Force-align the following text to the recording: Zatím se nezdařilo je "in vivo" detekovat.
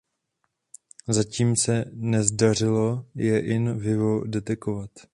Zatím 1.07 1.55
se 1.55 1.85
nezdařilo 1.93 3.05
je 3.15 3.39
"in 3.39 3.73
vivo" 3.77 4.23
detekovat. 4.27 4.89